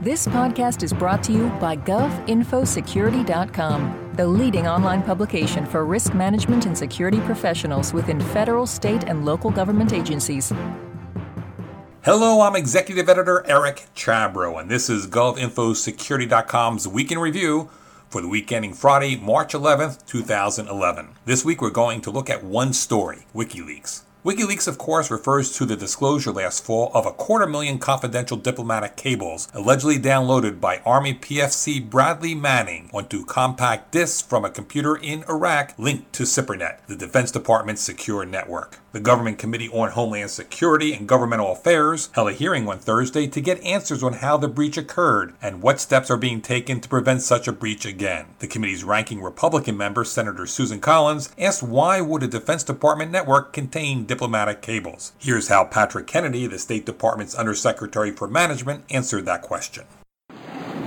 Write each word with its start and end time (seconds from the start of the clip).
This 0.00 0.28
podcast 0.28 0.84
is 0.84 0.92
brought 0.92 1.24
to 1.24 1.32
you 1.32 1.48
by 1.60 1.76
GovInfoSecurity.com, 1.76 4.12
the 4.14 4.28
leading 4.28 4.68
online 4.68 5.02
publication 5.02 5.66
for 5.66 5.84
risk 5.84 6.14
management 6.14 6.66
and 6.66 6.78
security 6.78 7.18
professionals 7.22 7.92
within 7.92 8.20
federal, 8.20 8.64
state, 8.64 9.02
and 9.08 9.24
local 9.24 9.50
government 9.50 9.92
agencies. 9.92 10.52
Hello, 12.04 12.42
I'm 12.42 12.54
Executive 12.54 13.08
Editor 13.08 13.44
Eric 13.48 13.88
Chabrow, 13.96 14.60
and 14.60 14.70
this 14.70 14.88
is 14.88 15.08
GovInfoSecurity.com's 15.08 16.86
Week 16.86 17.10
in 17.10 17.18
Review 17.18 17.68
for 18.08 18.22
the 18.22 18.28
week 18.28 18.52
ending 18.52 18.74
Friday, 18.74 19.16
March 19.16 19.52
11th, 19.52 20.06
2011. 20.06 21.08
This 21.24 21.44
week 21.44 21.60
we're 21.60 21.70
going 21.70 22.02
to 22.02 22.12
look 22.12 22.30
at 22.30 22.44
one 22.44 22.72
story 22.72 23.26
WikiLeaks. 23.34 24.02
WikiLeaks, 24.24 24.66
of 24.66 24.78
course, 24.78 25.12
refers 25.12 25.52
to 25.52 25.64
the 25.64 25.76
disclosure 25.76 26.32
last 26.32 26.64
fall 26.64 26.90
of 26.92 27.06
a 27.06 27.12
quarter 27.12 27.46
million 27.46 27.78
confidential 27.78 28.36
diplomatic 28.36 28.96
cables 28.96 29.46
allegedly 29.54 29.96
downloaded 29.96 30.60
by 30.60 30.82
Army 30.84 31.14
PFC 31.14 31.88
Bradley 31.88 32.34
Manning 32.34 32.90
onto 32.92 33.24
compact 33.24 33.92
discs 33.92 34.20
from 34.20 34.44
a 34.44 34.50
computer 34.50 34.96
in 34.96 35.22
Iraq 35.28 35.72
linked 35.78 36.12
to 36.14 36.24
SIPRNet, 36.24 36.78
the 36.88 36.96
Defense 36.96 37.30
Department's 37.30 37.80
secure 37.80 38.26
network. 38.26 38.80
The 38.90 39.00
Government 39.00 39.38
Committee 39.38 39.68
on 39.68 39.90
Homeland 39.90 40.30
Security 40.30 40.94
and 40.94 41.06
Governmental 41.06 41.52
Affairs 41.52 42.08
held 42.12 42.30
a 42.30 42.32
hearing 42.32 42.66
on 42.66 42.78
Thursday 42.78 43.26
to 43.26 43.40
get 43.40 43.62
answers 43.62 44.02
on 44.02 44.14
how 44.14 44.38
the 44.38 44.48
breach 44.48 44.78
occurred 44.78 45.34
and 45.42 45.62
what 45.62 45.78
steps 45.78 46.10
are 46.10 46.16
being 46.16 46.40
taken 46.40 46.80
to 46.80 46.88
prevent 46.88 47.20
such 47.20 47.46
a 47.46 47.52
breach 47.52 47.84
again. 47.84 48.26
The 48.38 48.46
committee's 48.46 48.84
ranking 48.84 49.22
Republican 49.22 49.76
member, 49.76 50.04
Senator 50.04 50.46
Susan 50.46 50.80
Collins, 50.80 51.30
asked 51.38 51.62
why 51.62 52.00
would 52.00 52.22
a 52.22 52.26
Defense 52.28 52.64
Department 52.64 53.12
network 53.12 53.52
contain 53.52 54.06
diplomatic 54.08 54.60
cables? 54.60 55.12
Here's 55.18 55.46
how 55.46 55.64
Patrick 55.64 56.08
Kennedy, 56.08 56.48
the 56.48 56.58
State 56.58 56.84
Department's 56.84 57.36
Undersecretary 57.36 58.10
for 58.10 58.26
Management, 58.26 58.84
answered 58.90 59.26
that 59.26 59.42
question. 59.42 59.84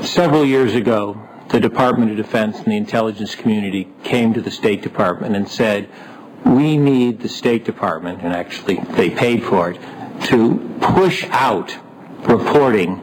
Several 0.00 0.46
years 0.46 0.74
ago, 0.74 1.20
the 1.50 1.60
Department 1.60 2.10
of 2.10 2.16
Defense 2.16 2.58
and 2.58 2.66
the 2.66 2.76
intelligence 2.76 3.34
community 3.34 3.88
came 4.04 4.32
to 4.32 4.40
the 4.40 4.50
State 4.50 4.80
Department 4.80 5.36
and 5.36 5.48
said, 5.48 5.90
we 6.46 6.76
need 6.76 7.20
the 7.20 7.28
State 7.28 7.64
Department, 7.64 8.22
and 8.22 8.32
actually 8.32 8.76
they 8.92 9.10
paid 9.10 9.42
for 9.42 9.70
it, 9.70 9.80
to 10.26 10.78
push 10.80 11.24
out 11.30 11.76
reporting 12.28 13.02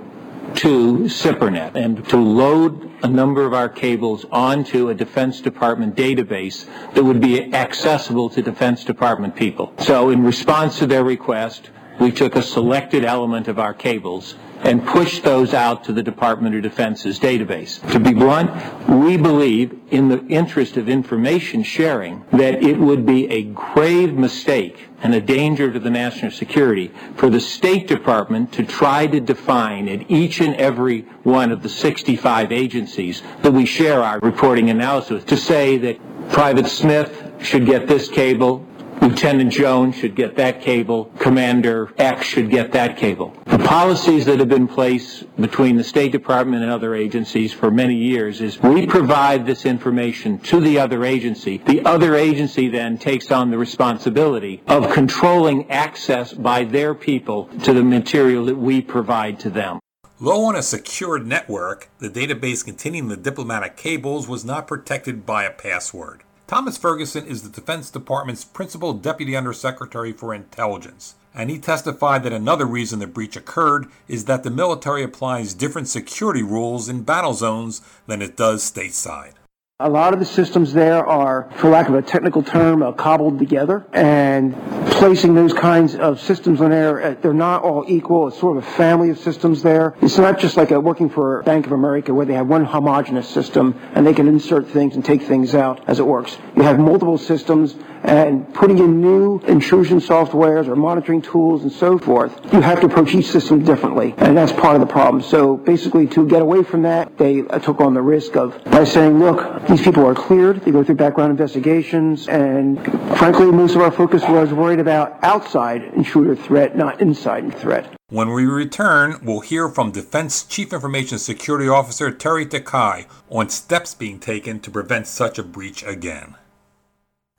to 0.56 1.00
SIPRNet 1.06 1.75
and 1.75 2.08
to 2.09 2.17
load 2.17 2.92
a 3.03 3.08
number 3.08 3.45
of 3.45 3.53
our 3.53 3.70
cables 3.70 4.25
onto 4.31 4.89
a 4.89 4.94
Defense 4.94 5.42
Department 5.42 5.95
database 5.95 6.66
that 6.94 7.03
would 7.03 7.20
be 7.20 7.53
accessible 7.53 8.30
to 8.30 8.42
Defense 8.42 8.84
Department 8.84 9.36
people. 9.36 9.73
So 9.80 10.09
in 10.09 10.23
response 10.23 10.80
to 10.80 10.88
their 10.88 11.03
request, 11.03 11.70
we 11.99 12.11
took 12.11 12.35
a 12.35 12.41
selected 12.41 13.05
element 13.05 13.47
of 13.47 13.59
our 13.59 13.73
cables 13.73 14.35
and 14.63 14.85
pushed 14.85 15.23
those 15.23 15.53
out 15.53 15.83
to 15.83 15.93
the 15.93 16.01
Department 16.01 16.55
of 16.55 16.61
Defense's 16.63 17.19
database. 17.19 17.79
To 17.91 17.99
be 17.99 18.13
blunt, 18.13 18.49
we 18.89 19.15
believe 19.17 19.79
in 19.91 20.09
the 20.09 20.25
interest 20.27 20.77
of 20.77 20.89
information 20.89 21.61
sharing 21.61 22.23
that 22.31 22.63
it 22.63 22.79
would 22.79 23.05
be 23.05 23.29
a 23.29 23.43
grave 23.43 24.13
mistake 24.13 24.89
and 25.03 25.13
a 25.13 25.21
danger 25.21 25.71
to 25.71 25.79
the 25.79 25.89
national 25.89 26.31
security 26.31 26.91
for 27.16 27.29
the 27.29 27.39
State 27.39 27.88
Department 27.88 28.51
to 28.53 28.63
try 28.63 29.05
to 29.05 29.19
define 29.19 29.88
at 29.88 30.09
each 30.09 30.41
and 30.41 30.55
every 30.55 31.01
one 31.23 31.51
of 31.51 31.61
the 31.61 31.69
65 31.69 32.51
agencies 32.51 33.21
that 33.43 33.51
we 33.51 33.66
share 33.66 34.01
our 34.01 34.19
reporting 34.19 34.69
analysis 34.69 35.23
to 35.25 35.38
say 35.38 35.77
that 35.77 35.99
Private 36.31 36.67
Smith 36.67 37.33
should 37.39 37.67
get 37.67 37.88
this 37.88 38.09
cable, 38.09 38.66
Lieutenant 39.01 39.51
Jones 39.51 39.95
should 39.95 40.15
get 40.15 40.35
that 40.35 40.61
cable. 40.61 41.05
Commander 41.19 41.93
X 41.97 42.25
should 42.25 42.49
get 42.49 42.71
that 42.71 42.97
cable. 42.97 43.35
The 43.45 43.59
policies 43.59 44.25
that 44.25 44.39
have 44.39 44.49
been 44.49 44.67
placed 44.67 45.35
between 45.38 45.75
the 45.75 45.83
State 45.83 46.11
Department 46.11 46.63
and 46.63 46.71
other 46.71 46.95
agencies 46.95 47.53
for 47.53 47.71
many 47.71 47.95
years 47.95 48.41
is 48.41 48.61
we 48.61 48.88
provide 48.88 49.45
this 49.45 49.66
information 49.66 50.39
to 50.39 50.59
the 50.59 50.79
other 50.79 51.05
agency. 51.05 51.57
The 51.57 51.85
other 51.85 52.16
agency 52.16 52.67
then 52.69 52.97
takes 52.97 53.31
on 53.31 53.51
the 53.51 53.57
responsibility 53.57 54.63
of 54.67 54.91
controlling 54.91 55.69
access 55.72 56.34
by 56.34 56.63
their 56.63 56.94
people 56.94 57.45
to 57.63 57.73
the 57.73 57.84
material 57.84 58.45
that 58.45 58.57
we 58.57 58.81
provide 58.81 59.39
to 59.41 59.50
them. 59.50 59.79
Low 60.19 60.45
on 60.45 60.55
a 60.55 60.63
secured 60.63 61.28
network, 61.28 61.89
the 62.00 62.09
database 62.09 62.63
containing 62.63 63.09
the 63.09 63.17
diplomatic 63.17 63.75
cables 63.75 64.29
was 64.29 64.45
not 64.45 64.66
protected 64.66 65.25
by 65.25 65.44
a 65.44 65.51
password. 65.51 66.23
Thomas 66.47 66.78
Ferguson 66.78 67.25
is 67.25 67.41
the 67.41 67.50
Defense 67.50 67.89
Department's 67.89 68.45
principal 68.45 68.94
deputy 68.94 69.35
undersecretary 69.35 70.11
for 70.11 70.31
intelligence, 70.31 71.16
and 71.33 71.50
he 71.50 71.57
testified 71.57 72.22
that 72.22 72.33
another 72.33 72.67
reason 72.67 73.00
the 73.00 73.07
breach 73.07 73.35
occurred 73.35 73.88
is 74.07 74.25
that 74.25 74.44
the 74.44 74.51
military 74.51 75.01
applies 75.01 75.55
different 75.55 75.88
security 75.88 76.44
rules 76.44 76.88
in 76.88 77.01
battle 77.01 77.34
zones 77.34 77.81
than 78.05 78.22
it 78.22 78.38
does 78.38 78.61
stateside. 78.63 79.34
A 79.81 79.90
lot 79.90 80.13
of 80.13 80.22
the 80.22 80.25
systems 80.25 80.72
there 80.72 81.06
are, 81.06 81.52
for 81.58 81.69
lack 81.69 81.90
of 81.90 81.96
a 81.96 82.02
technical 82.02 82.41
term, 82.41 82.81
uh, 82.81 82.94
cobbled 82.94 83.40
together. 83.40 83.86
And 83.91 84.56
placing 84.91 85.36
those 85.36 85.52
kinds 85.52 85.96
of 85.96 86.22
systems 86.22 86.62
on 86.62 86.69
there, 86.69 87.03
uh, 87.03 87.16
they're 87.22 87.34
not 87.34 87.62
all 87.62 87.84
equal. 87.85 88.30
It's 88.30 88.40
sort 88.40 88.56
of 88.56 88.64
a 88.64 88.66
family 88.66 89.09
of 89.09 89.19
systems 89.19 89.64
there. 89.64 89.94
It's 90.02 90.18
not 90.18 90.40
just 90.40 90.56
like 90.56 90.72
a, 90.72 90.80
working 90.80 91.09
for 91.09 91.44
Bank 91.44 91.66
of 91.66 91.74
America 91.74 92.14
where 92.14 92.25
they 92.25 92.35
have 92.35 92.47
one 92.47 92.64
homogenous 92.64 93.28
system 93.28 93.78
and 93.94 94.08
they 94.08 94.14
can 94.14 94.30
insert 94.30 94.69
things 94.69 94.96
and 94.96 95.03
take 95.03 95.24
things 95.24 95.53
out 95.53 95.81
as 95.90 96.00
it 96.00 96.08
works. 96.08 96.38
You 96.56 96.64
have 96.64 96.80
multiple 96.80 97.18
systems 97.18 97.75
and 98.05 98.53
putting 98.53 98.77
in 98.77 99.01
new 99.01 99.39
intrusion 99.47 99.99
softwares 99.99 100.67
or 100.67 100.75
monitoring 100.75 101.21
tools 101.21 101.63
and 101.63 101.71
so 101.71 101.97
forth, 101.97 102.39
you 102.53 102.61
have 102.61 102.79
to 102.79 102.85
approach 102.85 103.13
each 103.13 103.27
system 103.27 103.63
differently, 103.63 104.13
and 104.17 104.38
that's 104.38 104.51
part 104.51 104.75
of 104.75 104.81
the 104.81 104.88
problem. 104.88 105.21
So 105.21 105.57
basically, 105.57 106.07
to 106.07 106.27
get 106.27 106.41
away 106.41 106.63
from 106.63 106.83
that, 106.83 107.17
they 107.17 107.41
uh, 107.41 107.59
took 107.59 107.81
on 107.81 107.93
the 107.93 108.01
risk 108.01 108.38
of 108.38 108.63
by 108.66 108.83
saying, 108.83 109.19
look, 109.19 109.67
these 109.67 109.81
people 109.81 110.05
are 110.05 110.13
cleared, 110.13 110.61
they 110.61 110.71
go 110.71 110.83
through 110.83 110.95
background 110.95 111.31
investigations, 111.31 112.27
and 112.27 112.83
frankly, 113.17 113.51
most 113.51 113.75
of 113.75 113.81
our 113.81 113.91
focus 113.91 114.22
was 114.23 114.53
worried 114.53 114.79
about 114.79 115.17
outside 115.23 115.83
intruder 115.95 116.35
threat, 116.35 116.77
not 116.77 117.01
inside 117.01 117.53
threat. 117.57 117.91
When 118.09 118.31
we 118.31 118.45
return, 118.45 119.19
we'll 119.23 119.39
hear 119.39 119.67
from 119.67 119.91
Defense 119.91 120.43
Chief 120.43 120.72
Information 120.72 121.17
Security 121.17 121.67
Officer 121.67 122.11
Teri 122.11 122.47
Takai 122.47 123.07
on 123.31 123.49
steps 123.49 123.95
being 123.95 124.19
taken 124.19 124.59
to 124.59 124.69
prevent 124.69 125.07
such 125.07 125.39
a 125.39 125.43
breach 125.43 125.81
again. 125.83 126.35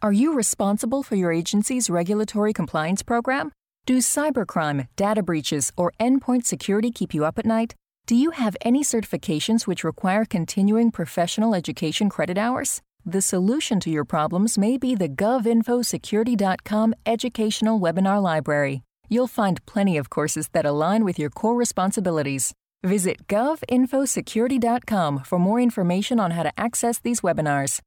Are 0.06 0.12
you 0.12 0.36
responsible 0.36 1.02
for 1.02 1.16
your 1.16 1.32
agency's 1.32 1.90
regulatory 1.90 2.52
compliance 2.52 3.02
program? 3.02 3.50
Do 3.86 3.98
cybercrime, 3.98 4.86
data 4.94 5.20
breaches, 5.20 5.72
or 5.76 5.92
endpoint 5.98 6.44
security 6.44 6.92
keep 6.92 7.12
you 7.12 7.24
up 7.24 7.40
at 7.40 7.44
night? 7.44 7.74
Do 8.06 8.14
you 8.14 8.30
have 8.30 8.56
any 8.60 8.84
certifications 8.84 9.66
which 9.66 9.82
require 9.82 10.24
continuing 10.24 10.92
professional 10.92 11.56
education 11.56 12.08
credit 12.08 12.38
hours? 12.38 12.82
The 13.04 13.20
solution 13.20 13.80
to 13.80 13.90
your 13.90 14.04
problems 14.04 14.56
may 14.56 14.78
be 14.78 14.94
the 14.94 15.08
govinfosecurity.com 15.08 16.94
educational 17.04 17.80
webinar 17.80 18.22
library. 18.22 18.82
You'll 19.08 19.26
find 19.26 19.66
plenty 19.66 19.96
of 19.96 20.08
courses 20.08 20.50
that 20.52 20.64
align 20.64 21.04
with 21.04 21.18
your 21.18 21.30
core 21.30 21.56
responsibilities. 21.56 22.52
Visit 22.84 23.26
govinfosecurity.com 23.26 25.24
for 25.24 25.38
more 25.40 25.60
information 25.60 26.20
on 26.20 26.30
how 26.30 26.44
to 26.44 26.52
access 26.56 27.00
these 27.00 27.22
webinars. 27.22 27.80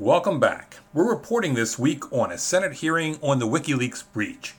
Welcome 0.00 0.40
back. 0.40 0.78
We're 0.92 1.08
reporting 1.08 1.54
this 1.54 1.78
week 1.78 2.12
on 2.12 2.32
a 2.32 2.36
Senate 2.36 2.72
hearing 2.72 3.16
on 3.22 3.38
the 3.38 3.46
WikiLeaks 3.46 4.02
breach. 4.12 4.56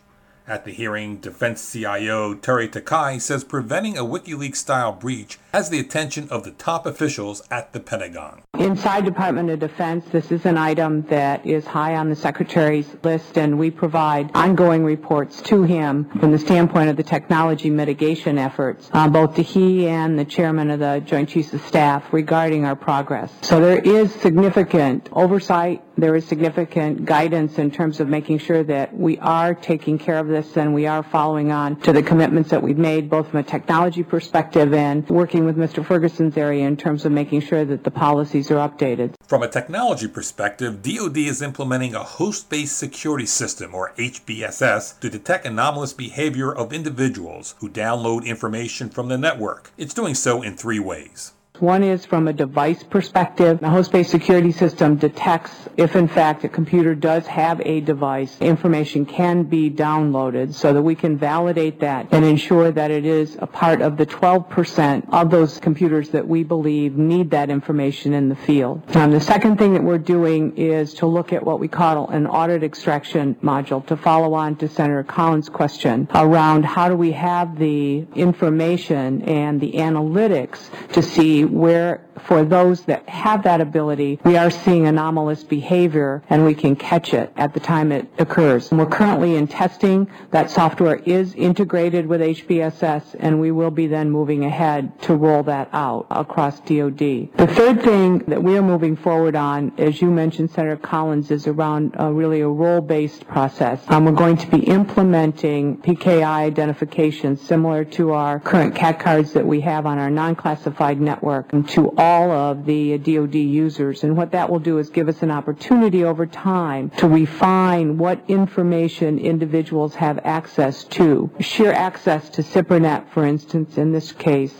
At 0.47 0.63
the 0.63 0.71
hearing, 0.71 1.17
Defense 1.17 1.73
CIO 1.73 2.35
Teri 2.35 2.71
Takai 2.71 3.17
says 3.17 3.43
preventing 3.43 3.97
a 3.97 4.05
WikiLeaks 4.05 4.55
style 4.55 4.93
breach 4.93 5.37
has 5.55 5.69
the 5.69 5.79
attention 5.79 6.27
of 6.31 6.43
the 6.43 6.51
top 6.51 6.85
officials 6.85 7.41
at 7.49 7.71
the 7.71 7.79
Pentagon. 7.79 8.41
Inside 8.59 9.05
Department 9.05 9.49
of 9.49 9.57
Defense, 9.57 10.03
this 10.11 10.29
is 10.29 10.45
an 10.45 10.57
item 10.57 11.03
that 11.03 11.45
is 11.45 11.65
high 11.65 11.95
on 11.95 12.09
the 12.09 12.15
Secretary's 12.17 12.93
list, 13.03 13.37
and 13.37 13.57
we 13.57 13.71
provide 13.71 14.29
ongoing 14.35 14.83
reports 14.83 15.41
to 15.43 15.63
him 15.63 16.09
from 16.19 16.33
the 16.33 16.37
standpoint 16.37 16.89
of 16.89 16.97
the 16.97 17.03
technology 17.03 17.69
mitigation 17.69 18.37
efforts, 18.37 18.89
uh, 18.91 19.07
both 19.07 19.35
to 19.35 19.41
he 19.41 19.87
and 19.87 20.19
the 20.19 20.25
Chairman 20.25 20.71
of 20.71 20.81
the 20.81 21.01
Joint 21.05 21.29
Chiefs 21.29 21.53
of 21.53 21.61
Staff 21.61 22.11
regarding 22.11 22.65
our 22.65 22.75
progress. 22.75 23.31
So 23.41 23.61
there 23.61 23.79
is 23.79 24.13
significant 24.13 25.07
oversight 25.13 25.85
there 25.97 26.15
is 26.15 26.27
significant 26.27 27.05
guidance 27.05 27.57
in 27.57 27.71
terms 27.71 27.99
of 27.99 28.09
making 28.09 28.39
sure 28.39 28.63
that 28.63 28.93
we 28.93 29.17
are 29.19 29.55
taking 29.55 29.97
care 29.97 30.19
of 30.19 30.27
this 30.27 30.57
and 30.57 30.73
we 30.73 30.87
are 30.87 31.03
following 31.03 31.51
on 31.51 31.79
to 31.81 31.93
the 31.93 32.03
commitments 32.03 32.49
that 32.49 32.61
we've 32.61 32.77
made 32.77 33.09
both 33.09 33.29
from 33.29 33.39
a 33.39 33.43
technology 33.43 34.03
perspective 34.03 34.73
and 34.73 35.07
working 35.09 35.44
with 35.45 35.57
Mr. 35.57 35.85
Ferguson's 35.85 36.37
area 36.37 36.65
in 36.65 36.77
terms 36.77 37.05
of 37.05 37.11
making 37.11 37.41
sure 37.41 37.63
that 37.65 37.83
the 37.83 37.91
policies 37.91 38.51
are 38.51 38.67
updated. 38.67 39.13
From 39.27 39.43
a 39.43 39.47
technology 39.47 40.07
perspective, 40.07 40.81
DoD 40.81 41.17
is 41.17 41.41
implementing 41.41 41.95
a 41.95 42.03
host-based 42.03 42.77
security 42.77 43.25
system 43.25 43.73
or 43.73 43.93
HBSS 43.97 44.99
to 44.99 45.09
detect 45.09 45.45
anomalous 45.45 45.93
behavior 45.93 46.53
of 46.53 46.73
individuals 46.73 47.55
who 47.59 47.69
download 47.69 48.25
information 48.25 48.89
from 48.89 49.07
the 49.07 49.17
network. 49.17 49.71
It's 49.77 49.93
doing 49.93 50.15
so 50.15 50.41
in 50.41 50.57
three 50.57 50.79
ways. 50.79 51.33
One 51.59 51.83
is 51.83 52.05
from 52.05 52.27
a 52.27 52.33
device 52.33 52.83
perspective. 52.83 53.59
The 53.59 53.69
host-based 53.69 54.11
security 54.11 54.51
system 54.51 54.95
detects 54.95 55.65
if 55.77 55.95
in 55.95 56.07
fact 56.07 56.43
a 56.43 56.49
computer 56.49 56.95
does 56.95 57.27
have 57.27 57.61
a 57.61 57.81
device, 57.81 58.37
information 58.39 59.05
can 59.05 59.43
be 59.43 59.69
downloaded 59.69 60.53
so 60.53 60.73
that 60.73 60.81
we 60.81 60.95
can 60.95 61.17
validate 61.17 61.81
that 61.81 62.07
and 62.11 62.23
ensure 62.23 62.71
that 62.71 62.91
it 62.91 63.05
is 63.05 63.37
a 63.39 63.47
part 63.47 63.81
of 63.81 63.97
the 63.97 64.05
12% 64.05 65.09
of 65.11 65.29
those 65.29 65.59
computers 65.59 66.09
that 66.09 66.27
we 66.27 66.43
believe 66.43 66.97
need 66.97 67.31
that 67.31 67.49
information 67.49 68.13
in 68.13 68.29
the 68.29 68.35
field. 68.35 68.83
Um, 68.95 69.11
the 69.11 69.19
second 69.19 69.57
thing 69.57 69.73
that 69.73 69.83
we're 69.83 69.97
doing 69.97 70.55
is 70.57 70.93
to 70.95 71.05
look 71.05 71.33
at 71.33 71.43
what 71.43 71.59
we 71.59 71.67
call 71.67 72.09
an 72.09 72.27
audit 72.27 72.63
extraction 72.63 73.35
module 73.35 73.85
to 73.87 73.97
follow 73.97 74.33
on 74.33 74.55
to 74.57 74.67
Senator 74.67 75.03
Collins' 75.03 75.49
question 75.49 76.07
around 76.15 76.65
how 76.65 76.87
do 76.87 76.95
we 76.95 77.11
have 77.11 77.57
the 77.57 78.05
information 78.15 79.21
and 79.23 79.59
the 79.59 79.73
analytics 79.73 80.69
to 80.95 81.03
see 81.03 81.43
where 81.43 81.99
for 82.25 82.43
those 82.43 82.83
that 82.85 83.07
have 83.07 83.43
that 83.43 83.61
ability, 83.61 84.19
we 84.23 84.37
are 84.37 84.49
seeing 84.49 84.87
anomalous 84.87 85.43
behavior 85.43 86.23
and 86.29 86.43
we 86.43 86.55
can 86.55 86.75
catch 86.75 87.13
it 87.13 87.31
at 87.35 87.53
the 87.53 87.59
time 87.59 87.91
it 87.91 88.07
occurs. 88.17 88.71
And 88.71 88.79
we're 88.79 88.87
currently 88.87 89.35
in 89.35 89.47
testing. 89.47 90.09
That 90.31 90.49
software 90.49 90.95
is 90.95 91.33
integrated 91.35 92.07
with 92.07 92.21
HBSS 92.21 93.15
and 93.19 93.39
we 93.39 93.51
will 93.51 93.71
be 93.71 93.87
then 93.87 94.09
moving 94.09 94.43
ahead 94.43 94.99
to 95.03 95.15
roll 95.15 95.43
that 95.43 95.69
out 95.71 96.07
across 96.09 96.59
DOD. 96.61 96.97
The 96.97 97.51
third 97.55 97.83
thing 97.83 98.19
that 98.27 98.41
we 98.41 98.57
are 98.57 98.63
moving 98.63 98.95
forward 98.95 99.35
on, 99.35 99.73
as 99.77 100.01
you 100.01 100.09
mentioned, 100.09 100.51
Senator 100.51 100.77
Collins, 100.77 101.29
is 101.31 101.47
around 101.47 101.95
uh, 101.99 102.11
really 102.11 102.41
a 102.41 102.47
role-based 102.47 103.27
process. 103.27 103.81
Um, 103.87 104.05
we're 104.05 104.11
going 104.13 104.37
to 104.37 104.47
be 104.47 104.63
implementing 104.65 105.77
PKI 105.77 106.23
identification 106.23 107.37
similar 107.37 107.85
to 107.85 108.13
our 108.13 108.39
current 108.39 108.73
CAC 108.73 108.99
cards 108.99 109.33
that 109.33 109.45
we 109.45 109.61
have 109.61 109.85
on 109.85 109.99
our 109.99 110.09
non-classified 110.09 110.99
network 110.99 111.51
to 111.67 111.93
all 111.97 112.14
of 112.31 112.65
the 112.65 112.97
DoD 112.97 113.35
users. 113.35 114.03
And 114.03 114.15
what 114.15 114.31
that 114.31 114.49
will 114.49 114.59
do 114.59 114.77
is 114.77 114.89
give 114.89 115.07
us 115.07 115.21
an 115.21 115.31
opportunity 115.31 116.03
over 116.03 116.25
time 116.25 116.89
to 116.97 117.07
refine 117.07 117.97
what 117.97 118.23
information 118.27 119.19
individuals 119.19 119.95
have 119.95 120.19
access 120.23 120.83
to. 120.85 121.29
Sheer 121.39 121.71
access 121.71 122.29
to 122.31 122.41
SIPRNet, 122.41 123.09
for 123.09 123.25
instance, 123.25 123.77
in 123.77 123.91
this 123.91 124.11
case, 124.11 124.53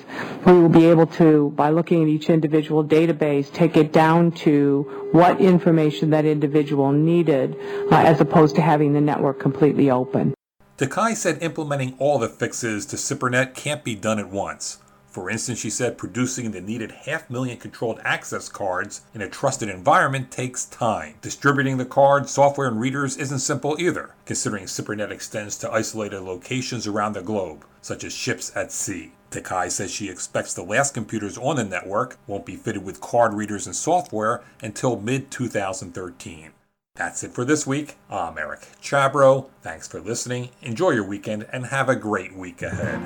we 0.45 0.53
will 0.53 0.69
be 0.69 0.85
able 0.85 1.07
to, 1.07 1.51
by 1.55 1.69
looking 1.69 2.03
at 2.03 2.09
each 2.09 2.29
individual 2.29 2.83
database, 2.83 3.51
take 3.51 3.77
it 3.77 3.91
down 3.91 4.31
to 4.31 5.09
what 5.11 5.39
information 5.39 6.09
that 6.11 6.25
individual 6.25 6.91
needed 6.91 7.55
uh, 7.91 7.95
as 7.95 8.19
opposed 8.21 8.55
to 8.55 8.61
having 8.61 8.93
the 8.93 9.01
network 9.01 9.39
completely 9.39 9.89
open. 9.89 10.33
Takai 10.77 11.13
said 11.13 11.41
implementing 11.41 11.95
all 11.99 12.19
the 12.19 12.27
fixes 12.27 12.85
to 12.87 12.97
SIPRNet 12.97 13.55
can't 13.55 13.83
be 13.83 13.95
done 13.95 14.19
at 14.19 14.29
once. 14.29 14.79
For 15.15 15.29
instance, 15.29 15.59
she 15.59 15.69
said 15.69 15.97
producing 15.97 16.51
the 16.51 16.59
needed 16.59 16.91
half 16.91 17.29
million 17.29 17.55
controlled 17.55 18.01
access 18.03 18.49
cards 18.49 19.03
in 19.13 19.21
a 19.21 19.29
trusted 19.29 19.69
environment 19.69 20.29
takes 20.29 20.65
time. 20.65 21.15
Distributing 21.21 21.77
the 21.77 21.85
cards, 21.85 22.33
software, 22.33 22.67
and 22.67 22.81
readers 22.81 23.15
isn't 23.15 23.39
simple 23.39 23.77
either, 23.79 24.13
considering 24.25 24.65
SIPRNet 24.65 25.11
extends 25.11 25.57
to 25.59 25.71
isolated 25.71 26.19
locations 26.19 26.85
around 26.85 27.13
the 27.13 27.21
globe, 27.21 27.63
such 27.81 28.03
as 28.03 28.11
ships 28.11 28.51
at 28.57 28.73
sea. 28.73 29.13
Takai 29.31 29.69
says 29.69 29.89
she 29.89 30.09
expects 30.09 30.53
the 30.53 30.63
last 30.63 30.93
computers 30.93 31.37
on 31.37 31.55
the 31.55 31.63
network 31.63 32.17
won't 32.27 32.45
be 32.45 32.57
fitted 32.57 32.83
with 32.83 32.99
card 32.99 33.33
readers 33.33 33.65
and 33.65 33.75
software 33.75 34.43
until 34.61 34.99
mid 34.99 35.31
2013. 35.31 36.51
That's 36.95 37.23
it 37.23 37.31
for 37.31 37.45
this 37.45 37.65
week. 37.65 37.95
I'm 38.09 38.37
Eric 38.37 38.67
Chabrow. 38.81 39.49
Thanks 39.61 39.87
for 39.87 40.01
listening. 40.01 40.49
Enjoy 40.61 40.89
your 40.89 41.07
weekend 41.07 41.47
and 41.53 41.67
have 41.67 41.87
a 41.87 41.95
great 41.95 42.35
week 42.35 42.61
ahead. 42.61 43.01